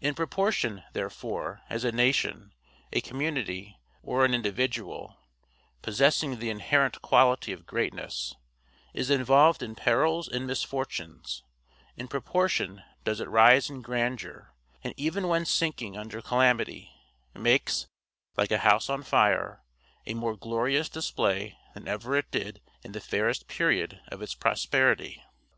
[0.00, 2.54] In proportion, therefore, as a nation,
[2.90, 5.18] a community, or an individual
[5.82, 8.34] (possessing the inherent quality of greatness)
[8.94, 11.42] is involved in perils and misfortunes,
[11.98, 16.90] in proportion does it rise in grandeur; and even when sinking under calamity,
[17.34, 17.86] makes,
[18.38, 19.62] like a house on fire,
[20.06, 25.22] a more glorious display than ever it did in the fairest period of its prosperity.